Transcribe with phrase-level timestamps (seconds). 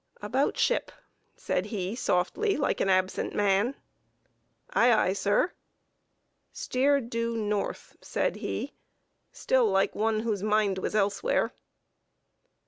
[0.19, 0.91] "About ship!"
[1.35, 3.75] said he, softly, like an absent man.
[4.71, 5.51] "Ay, ay, sir!"
[6.51, 8.73] "Steer due north!" said he,
[9.31, 11.53] still like one whose mind was elsewhere.